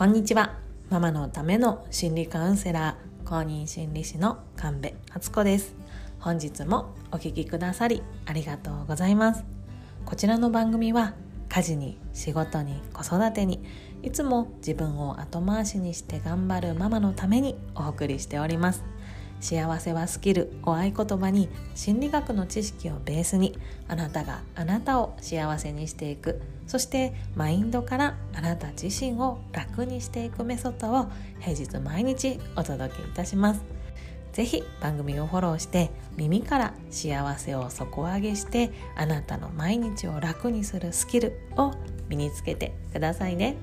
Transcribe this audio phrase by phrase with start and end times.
[0.00, 0.56] こんにちは。
[0.88, 5.74] ママのための心理カウンセラー公認心理師の神戸敦子です。
[6.20, 9.44] 本日もお聞きくださりありがとうございます。
[10.06, 11.12] こちらの番組は
[11.50, 13.62] 家事に仕事に子育てに
[14.02, 18.82] いつも自分を後回しにして頑張るママのためにお送りしております。
[19.40, 23.58] 幸せはスキルを合言葉に心理学の知識をベースに
[23.88, 26.40] あなたがあなたを幸せにしていく。
[26.66, 33.62] そしてマインドからあなた自身を楽にしていくメソッドを平日毎日お届けいたします。
[34.32, 41.72] ぜひ番組をフォローして耳から幸せを底上げしてあなたの毎日を楽にするスキルを
[42.08, 43.56] 身につけてくださいね。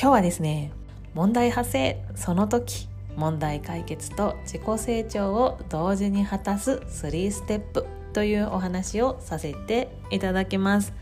[0.00, 0.72] 今日はですね
[1.14, 2.02] 問題発生。
[2.14, 2.88] その時。
[3.18, 10.92] 問題解決と自己成長を同時に果たす3ステップというお話をさせていただきます。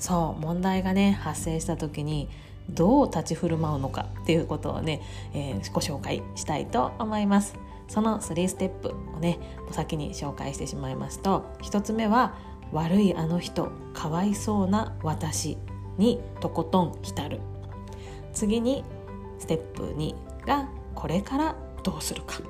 [0.00, 2.28] そう問題がね発生した時に
[2.70, 5.00] どう立ち振る舞うのかっていうことをね、
[5.32, 7.54] えー、ご紹介したいと思います。
[7.86, 9.38] その3ステップをね
[9.70, 12.34] 先に紹介してしまいますと1つ目は
[12.72, 15.58] 悪いあの人かわいそうな私
[15.98, 17.40] にとことん浸る。
[18.32, 18.84] 次に
[19.38, 20.68] ステップ2が
[21.00, 22.40] これからどうするか。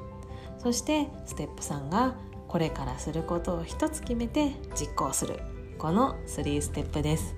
[0.58, 2.16] そしてステップ3が
[2.48, 5.38] これからすることを一つ決めて実行する。
[5.78, 7.36] この3ステップです。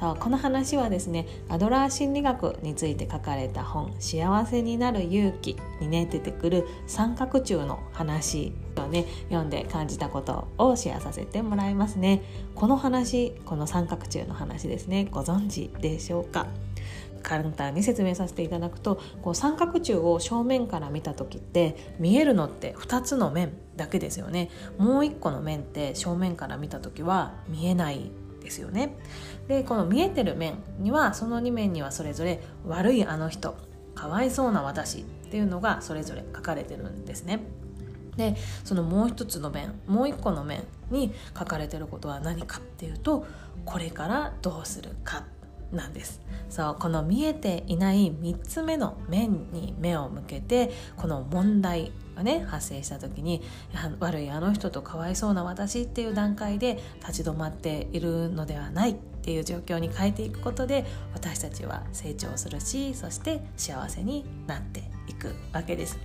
[0.00, 12.22] そうこの話はですねアドラー心理学について書かれた本「幸せになる勇気」にね出てくる三角柱の話をね読んで感じたことをシェアさせてもらいますね。
[12.54, 16.46] この話この三角柱の話ですねご存知でしょうか？
[17.22, 24.50] 簡単に説明させていただくとこう三角柱を正面から見た時って見えるのって2つの面だけですよね。
[24.78, 28.10] もう1個の面って正面から見た時は見えない
[28.42, 28.96] ですよね。
[29.48, 33.56] でこの見えてる面にはその2面にはそれぞれ悪いあの人
[33.94, 37.40] かわいそうな私っていうのがそれぞれ書かれてるんですね。
[38.16, 43.26] でそのもう一つの面もう一個の面に書かれてることは何かっていうと
[43.64, 45.24] これからどうするか
[45.72, 46.20] なんです。
[46.48, 53.42] そうこの見えていない3つ目の面に目を向けてこの問題がね発生した時に
[53.98, 65.98] 悪いあの人とかわいそうな私っていう段階で立ち止まっているのではないっていう状況に変えていくことで私たちは成長するしそして幸せになっていくわけです。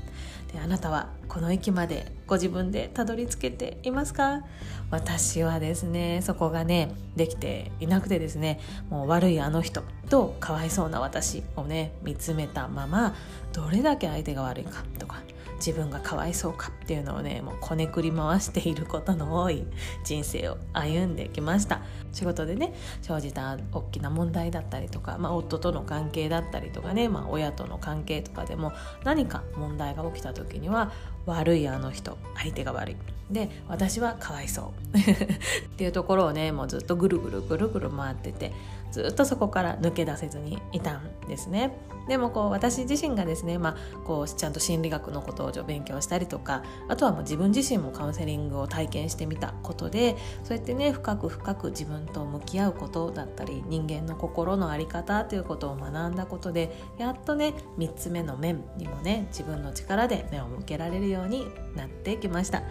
[0.51, 4.43] であなたはこの駅までご自分でたどり着けていますか？
[4.89, 8.59] 私はですねそこがねできていなくてですね
[8.89, 13.15] もう悪いあの人とかわいそうな私をね見つめたまま
[13.53, 15.21] どれだけ相手が悪いかとか
[15.65, 19.63] 自分がかわいそうかっていうのをねもうこねくり回していることの多い
[20.03, 21.81] 人生を歩んできました。
[22.11, 28.73] 仕事でね生じた大きな問題だったりとか、まあ、夫との関係だったりとかね、まあ、親との関係とかでも
[29.05, 30.91] 何か問題が起きた時には
[31.25, 32.97] 悪いあの人相手が悪い。
[33.29, 34.97] で私はかわいそう。
[34.97, 38.51] っていうところをねもうずっとぐるぐるぐるぐる回ってて
[38.91, 41.77] ずっとそこから抜け出せずにいたんですね。
[42.07, 43.75] でもこう私自身がですね、まあ、
[44.05, 62.63] こうちゃんと心理学のことを勉強したりとかあとはもう自分自身もカウンセリングを体験してみたことでそうやってね深く深く自分と向き合うことだったり人間の心の在り方ということを学んだことでやっとね3つ目の面にもね自分の力で目を向けられるようになってきました。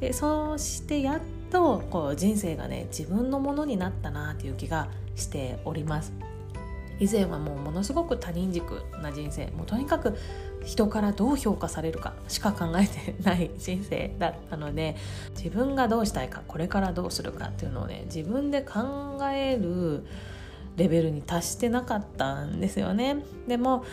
[0.00, 1.20] でそうしてやっ
[1.56, 6.12] とこう人生がね自分のものになったなという気がしております。
[6.98, 9.46] 以前はもうものすごく他人軸な人生。
[9.48, 10.16] もうとにかく
[10.64, 14.96] 人からどう評価されるかしか考えてない 人生だったので
[15.36, 20.04] 自分がどうしたいかこれからどうするかっていうのをね自分で考える
[20.76, 23.16] レベルに達してなかったんですよね。
[23.48, 23.84] でも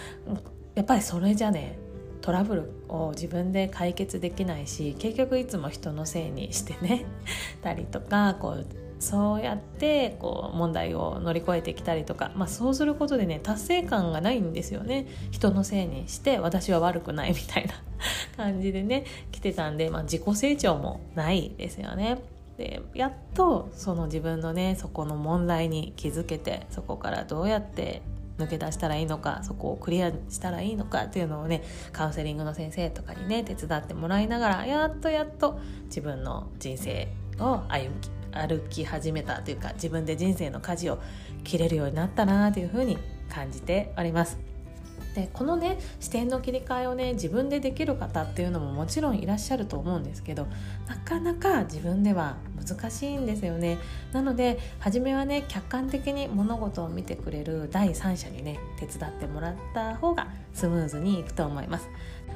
[0.75, 1.78] やっぱりそれじゃね
[2.23, 7.06] トラブルを自分で解決できないし結局いつも人のせいにしてね
[7.61, 8.66] たりとかこう
[9.00, 17.74] そうやってこう問題を乗り越えてきたりとか、まあ、そうすることでね達成感がないんですよね人のせいにして私は悪くないみたいな
[18.42, 19.03] 感じでね
[19.33, 22.19] 来てたんで、まあ、自己成長もないですよね。
[22.57, 28.03] でやっとその自分のねそこの問題に気づけてそこからどうやって
[28.38, 37.07] 抜け出したらいいのかそこをクリアしたらいいのかっていうのをねカウンセリングの先生とかにね手伝ってもらいながらやっとやっと自分の人生
[37.39, 41.00] を歩き歩き始めたというか自分で人生の舵を
[41.44, 42.97] 切れるようになったなというふうに
[43.30, 44.52] 感じております。
[45.15, 50.48] でこのね視点の切り替えをね自分でできる方っていうのももちろんいらっしゃると思うんですけど
[50.88, 53.77] なかなか自分では難しいんですよね。
[54.12, 61.88] なので初めはね客観的に物事を見てくれる第三者にね手伝ってもらった方がスムーズにいくと思います。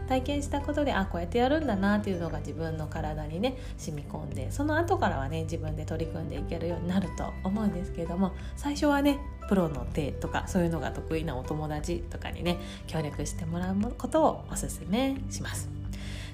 [0.07, 12.57] 体験したことであこうやってやるんだなっていうのが自分の体にね染み込んでその後からはね自分で取り組んでいけるようになると思うんですけれども最初はねプロの手とかそういうのが得意なお友達とかにね
[12.87, 15.69] 協力してもらうことをおすすめします。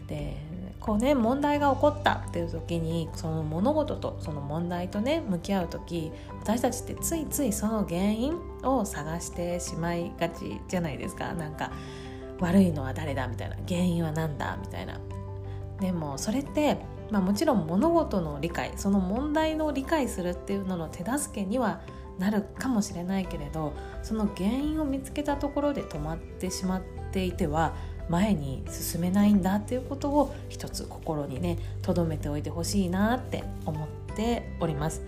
[0.07, 0.37] で
[0.79, 6.11] こうね問題が起こったっていう時にその物事とその問題とね向き合う時
[6.41, 11.71] 私たちってついついその原因を探してしまいがちじゃないですかなんか
[12.43, 14.99] 悪いのは誰だみたいな原因は何だみたいな。
[15.79, 16.77] でもそれって
[17.11, 21.81] まあ、もちろん物事の理解その問題の理解するっていうのの手助けには
[22.17, 26.81] なるかもしれないけれどその原因を見つけたところで止まってしまっ
[27.11, 27.75] ていては
[28.09, 35.03] 前に進めないんだっていうことを一つ心にね留めておいてほしいなって思っております。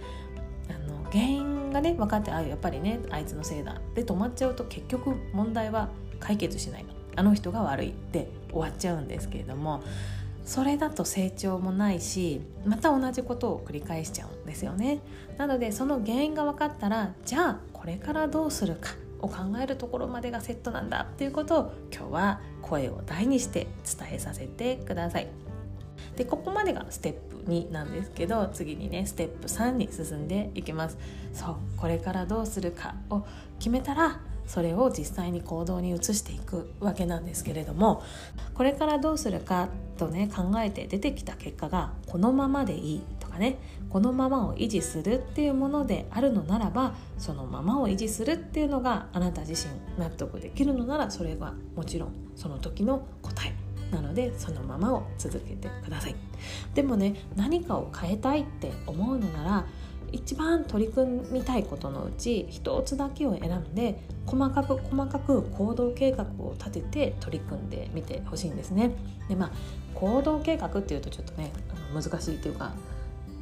[0.69, 3.81] あの原因がね分かってあやっぱりねあいつのせいだ。
[3.95, 5.89] で止まっちゃうと結局問題は
[6.19, 6.85] 解決しない
[7.15, 9.83] あの人が悪いって終わっちゃうんですけれども
[10.45, 14.99] それだと成長もないしまた同じことを繰り返しちゃうんですよね。
[15.37, 18.91] なのでその原因が分かったらじゃあこれからどうするか
[19.21, 23.67] を考えるところまでがセットなんだっていうことを今日は声を大にして
[23.97, 25.27] 伝えさせてください。
[26.15, 30.97] でここまでがステップ2なんですけど次にねステップ3に進んでいきます。
[31.33, 33.25] そうこれからどうするかを
[33.57, 38.03] 決めたらそれを実際に行動に移していくわけなんですけれども
[38.53, 43.57] これからどうするかとね考えて出てきた結果がこのままでいいとかね
[43.89, 53.53] このままを維持するっていうものであるのならばそのままを維持するっていうのがあなた自身納得できるのならそれがもちろんその時の答え
[53.93, 56.15] なのでそのままを続けてください。
[56.73, 59.65] でもね何かを変えたいって思うのなら
[60.11, 68.91] 一番取り組みたいことのうち一つだけを選んで細かく細かく行動計画を立てて取り組んでみてほしいんですね。
[69.27, 69.51] でまあ
[69.93, 71.51] 行動計画っていうとちょっとね
[71.93, 72.73] 難しいというか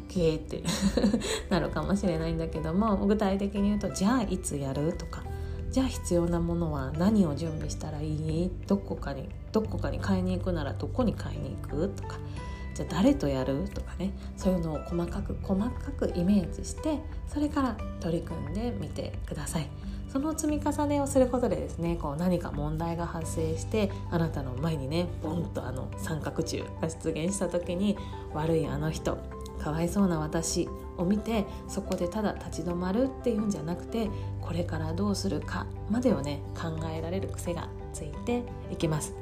[0.10, 0.64] ゲーって
[1.50, 5.24] なるかもしれないんだけども具体的に言うとじゃあいつやるとか
[5.72, 8.52] じゃあ必要なものは何を準備したらいい？
[8.68, 11.90] どこかにどこかに買いに行くならどこに買いに行く？
[11.90, 12.18] とか
[12.74, 13.68] じゃあ誰とやる？
[13.74, 19.70] とかねそういうのを細かく細かくイメージしてそれから取り組んでみてください。
[20.12, 27.98] その積み重ねをすることでですねこう何か問題が発生してあなたの前にねボンとあの三角柱が出現した時に
[28.32, 29.18] 悪いあの人
[29.60, 34.08] かわいそうな私を見てそこでただ立ち止まるっていうんじゃなくて
[34.40, 39.16] これからどうするかまでをね考えられる癖がついていきます。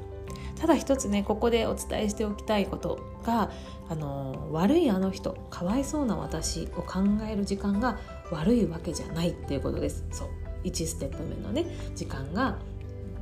[0.62, 3.50] ただ一つねここでお伝えしておきたいことが
[3.88, 7.98] あの悪いあの人かわいそうな私を考える時間が
[8.30, 10.04] 悪いわけじゃないっていうことです。
[10.12, 10.28] そう。
[10.62, 11.66] 1ステップ目のね
[11.96, 12.58] 時間が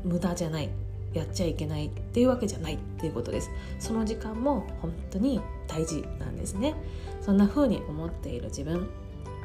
[0.05, 0.69] 無駄じゃない。
[1.15, 3.51] やっちゃいけないっていうわけじゃないっていうことです。
[3.79, 6.75] その時間も本当に大事なんですね。
[7.23, 8.87] そんな風に思っている自分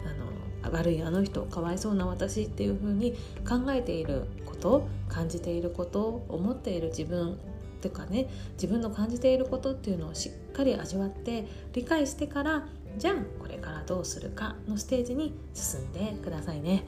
[0.03, 3.13] あの悪いあの人かわいそうな私っていう風に
[3.47, 7.39] 考えていること感じていること思っている自分
[7.85, 12.65] てかね自分の感じていることっていうのをしっかり味わって理解してから
[12.97, 16.83] じゃあこれからどうするかのステージに進んでくださいね。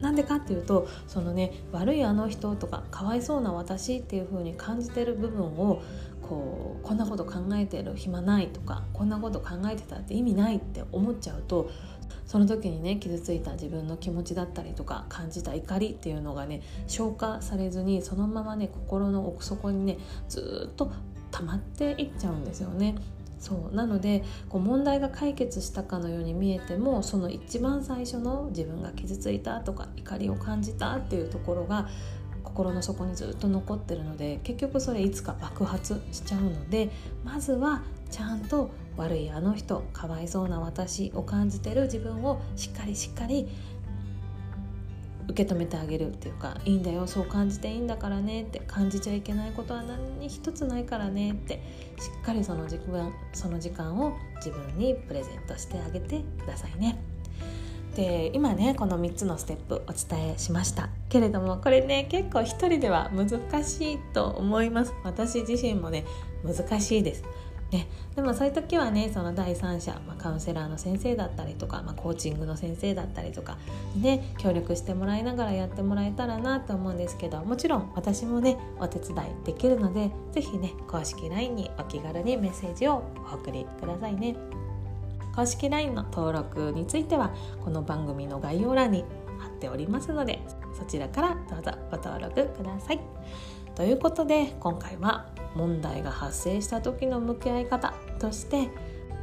[0.00, 5.80] なんでかっていうとそのね悪いあの人とかかわいそうな私っていう風に感じてる部分を
[6.22, 11.70] こうこんなこと考えてる暇ないとかこんなこと考えてたって意味ないって思っちゃうと
[12.26, 19.98] その時にね傷ついた自分の気持ちだったりとか感じた怒りっていうのがね消化されずにそのままね心の奥底にね
[20.28, 20.92] ずっと
[21.30, 22.94] 溜まっていっちゃうんですよね。
[23.38, 31.88] そうなのでこう問題が解決したかのように見えてもその一番最初の自分が傷ついたとか怒りを感じたっていうところが
[32.52, 36.90] 心の底にずっと残ってるので結局それいつか爆発しちゃうので
[37.24, 43.48] まずはちゃんと悪いあの人かわいそうな私を感じてる自分をしっかりしっかり
[45.28, 51.62] 受け止めてあげるっていうかいいんだよそう感じていいんだからねって感じちゃいけないことは何に一つないからねって
[51.98, 57.11] しっかりその時間その時間を自分にプレゼントしてあげてくださいね。
[57.94, 63.28] で今ねこの3つのステップお伝えしましたけれどもこれね結構一人では難
[63.64, 64.94] しいと思います。
[65.04, 66.04] 私自身もね
[66.44, 67.24] 難しいです。
[67.72, 73.56] ね、でもそういう時はねその第三者、まあ、カウンセラーの先生だったりとか、まあ、コーチングの先生だったりとか
[73.94, 84.36] にね協力してもらいながらやってもらえたらなと思うんですけどもちろん私もねお手伝いできるので是非ね公式 LINE にお気軽にメッセージをお送りくださいね。
[85.34, 87.30] 公式 LINE の登録については
[87.64, 89.04] この番組の概要欄に
[89.38, 90.40] 貼っておりますので
[90.78, 93.00] そちらからどうぞご登録ください。
[93.74, 98.68] ということで今回は問題が発生した時の向き合い方として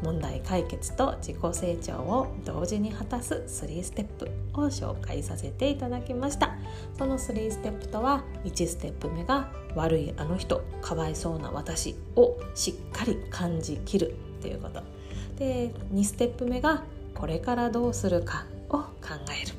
[0.02, 6.56] 問題解決と自己成長を同時に果たす3ステップを紹介させていただきました。
[6.98, 14.82] その3ステップとは1ステップ目が悪いあの人かわいそうな私をしっかり感じきるっていうこと。
[15.40, 16.84] で2ステップ目が
[17.16, 18.86] これからどうするかを考
[19.42, 19.56] える。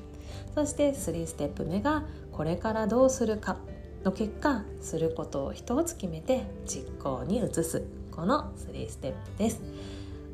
[0.55, 3.57] そして3ステップ目がこれからどうするか
[4.05, 7.83] の結果することを一つ決めて実行に移す。
[8.11, 9.63] この3ステップです。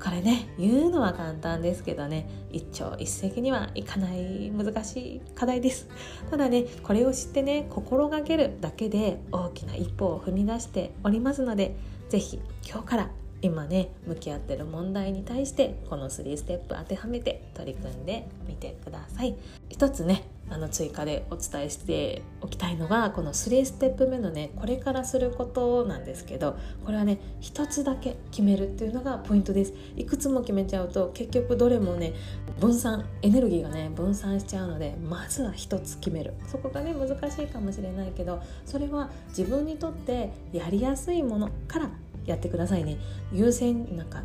[0.03, 5.88] これね言うのは簡単ですけどね一朝一夕にはいかない難しい課題です。
[6.31, 11.76] ただねこれを知ってね心がけるだけで大きな一歩を踏み出しておりますので
[12.09, 13.11] 是非今日から
[13.47, 19.37] 今ね向き合ってる問題に対してこの3ステップ当てはめて取り組んでみてください。
[19.69, 29.73] 一つねあの追加でお伝えしておきたいのがこの3ステップ目のねこれからすることなんですけどこれはね一つだけ決めるっていうのがポイントです。
[29.97, 32.15] いくつも決めちゃうと結局どれもね
[32.61, 36.35] 分散エネルギーがね分散しちゃうのでまずは一つ決める。
[36.49, 41.91] そこがね難しいかもしれないけどそれは自分にとってやりやすいものから
[42.26, 42.99] やってくださいね。
[43.33, 44.23] 優先なんか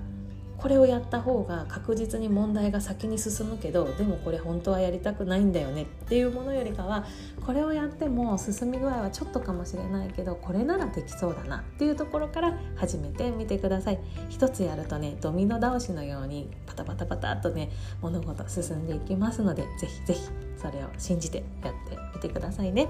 [0.58, 5.84] これをやった方が確実に問題が先に進むけどでもこれ本当はやりたくないんだよね。
[5.84, 7.04] っていうものよりかは
[7.44, 11.62] これをやっても進み具合はちょっとかもしれないけどこれならできそうだな。
[11.62, 14.00] っていうところから始めてみてください。
[14.30, 20.22] 一つやるとねドミノ倒しのようにパタパタパタっとね物事進んでいきますのでぜひぜひ
[20.58, 22.88] それを信じてやってみてくださいね。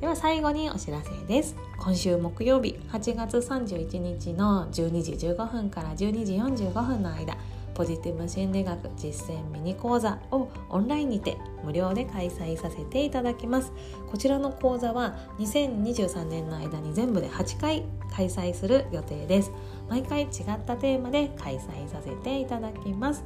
[0.00, 1.56] では最後にお知らせです。
[1.78, 7.36] 今週木曜日8月31日の12時15分から12時45分の間
[7.74, 13.72] ポジティブ心理学実践ミニ講座をオンラインにて無料で開催させていただきます。
[14.10, 17.84] こちらの講座は2023年の間に全部で8回
[18.14, 19.50] 開催する予定です。
[19.88, 20.28] 毎回違っ
[20.66, 23.24] たテーマで開催させていただきます。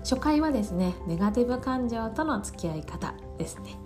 [0.00, 3.81] 初回はですねネガティブ感情との付き合い方ですね。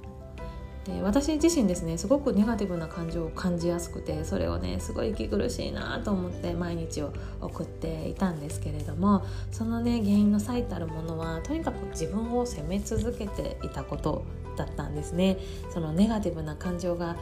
[0.87, 14.25] で私自身ですねすごくネガティブな感情を感じやすくてそれをねすごい息苦しいなと思って毎日を送っていたんですけれどもそのね原因の最たるものはとにかく自分を責め続けていたこと
[14.57, 15.37] だったんですね。
[15.71, 17.17] そのネガティブな感情が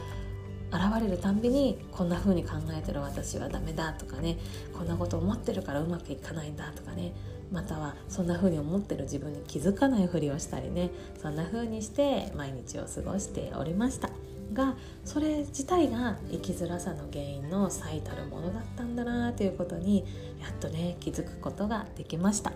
[0.71, 4.37] 現れるたんびにこんな風に考えてる私はダメだとかね
[4.73, 7.13] こんなこと思ってるからうまくいかないんだとかね
[7.51, 10.89] またはそんな風に思ってる自分に気づかないふりをしたりね
[11.21, 14.24] そんな風にして毎日を過ごしておりました。
[14.53, 20.05] がそれ自体が生きづらさの原因の最たるものだったんだなということに
[20.41, 22.53] やっとね気づくことができました、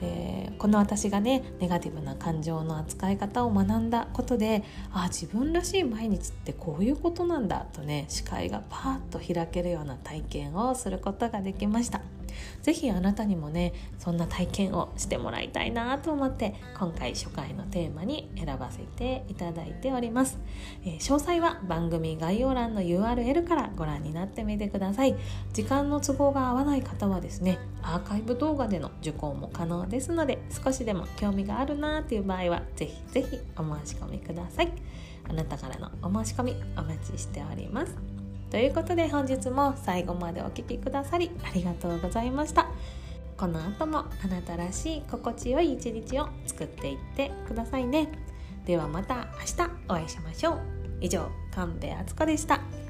[0.00, 12.17] えー、この私がねネガティブな感情の扱い方を学んだことであ自分らしい毎日ってこういうことなんだとね視界がパーッと開けるような体験をすることができました。
[12.62, 20.38] 是非あなたにもねそんな体験をしてもらいたいなと思って今回初回のテーマに選ばせていただいております、
[20.84, 25.14] えー、詳細は番組概要欄の URL からご覧になってみてください。
[25.52, 34.72] 時間の都合が合わない方はですねアーカイブ動画での受講も可能ですので少しでも興味があるなという場合は是非是非お申し込みください。
[35.28, 38.07] あなたからのお申し込みお待ちしております。
[38.50, 42.68] ということで本日も最後までお聴きくださりありがとうございました。
[43.36, 48.08] この後もあなたらしい心地よい一日を作っていってくださいね。
[48.64, 50.60] ではまた明日お会いしましょう。
[51.00, 52.87] 以上神戸敦子でした。